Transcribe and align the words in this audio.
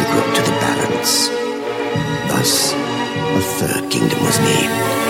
and 0.00 0.34
to 0.36 0.42
the 0.42 0.56
balance. 0.60 1.28
Thus, 2.28 2.72
a 2.72 3.40
third 3.40 3.90
kingdom 3.90 4.20
was 4.24 4.38
named. 4.40 5.05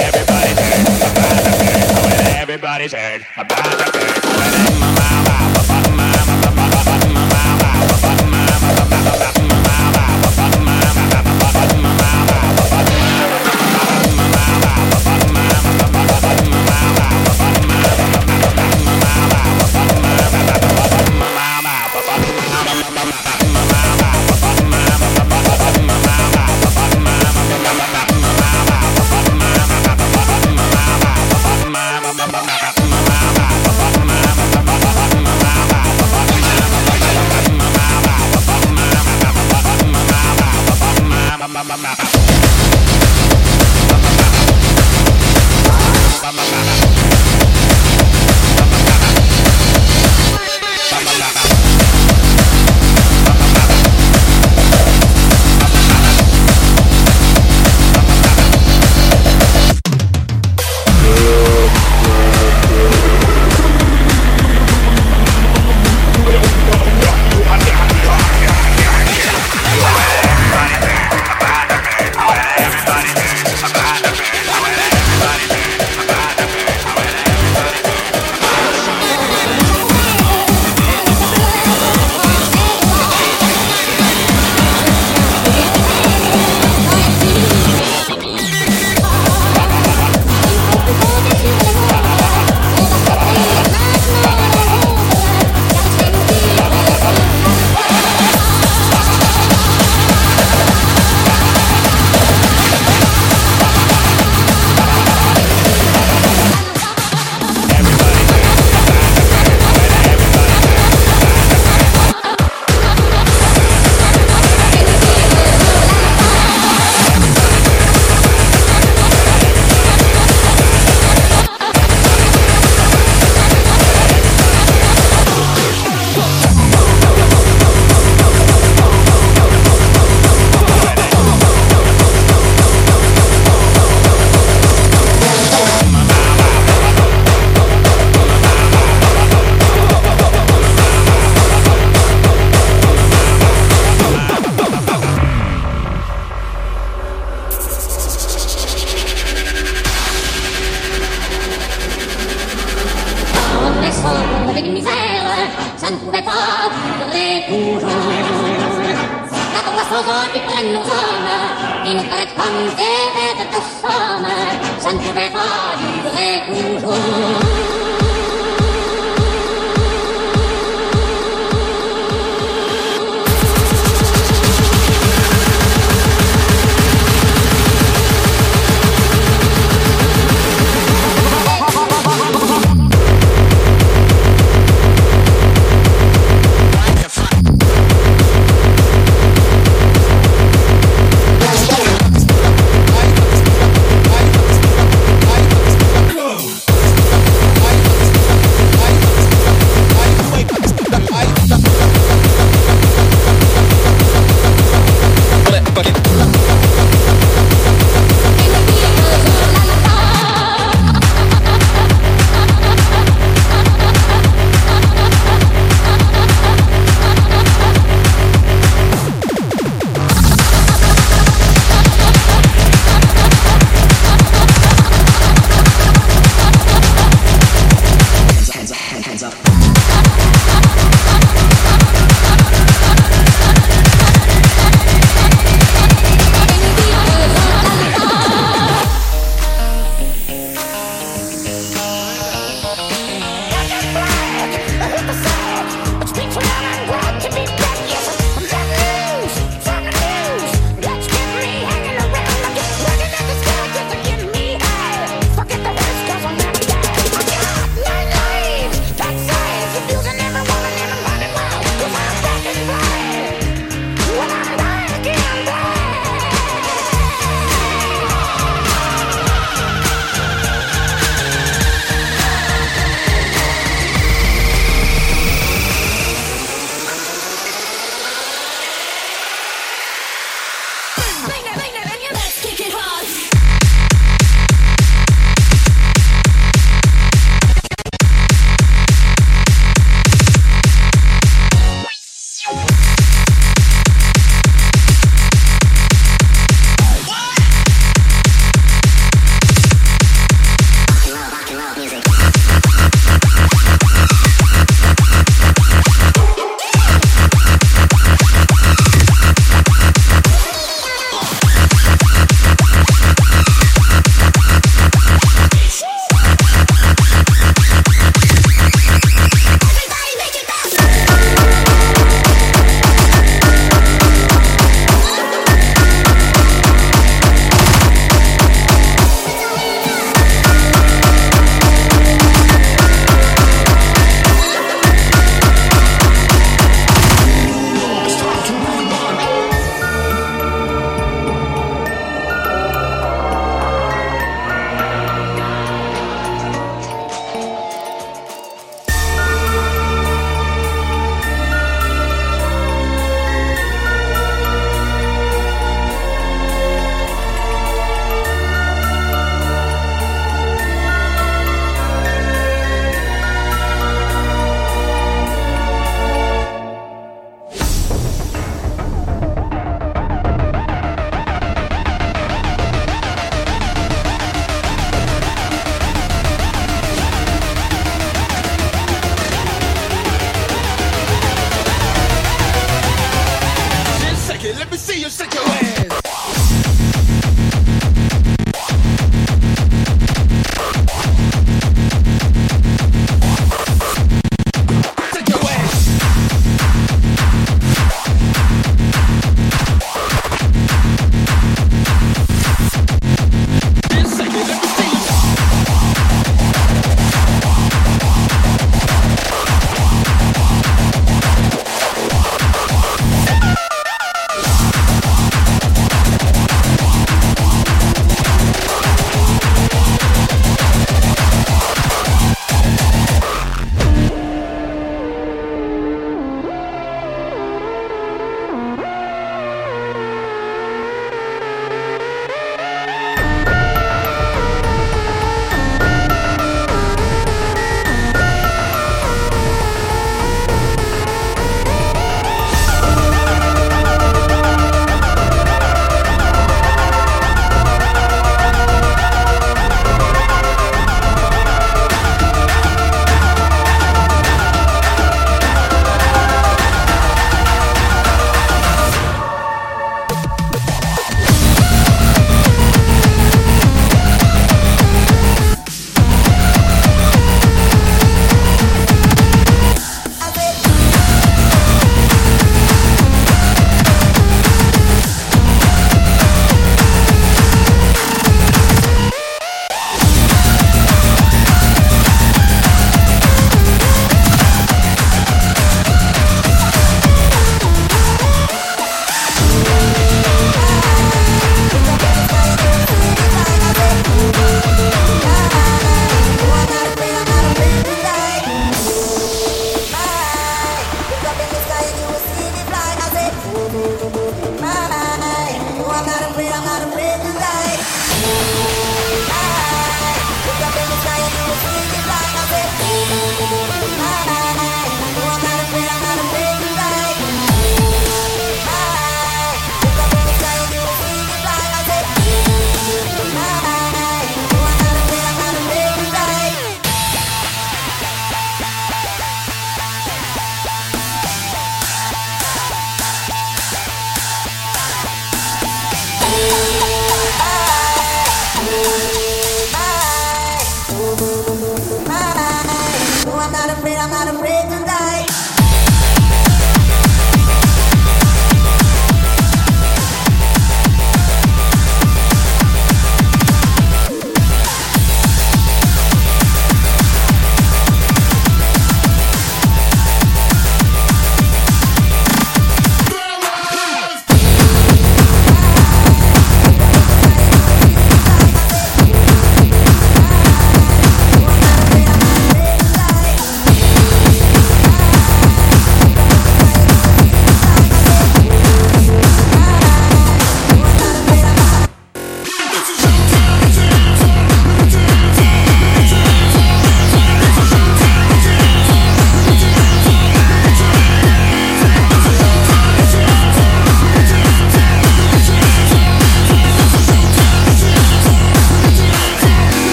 Everybody's 0.00 0.56
turn. 0.56 0.86
Everybody's 2.36 2.90
turn. 2.92 3.20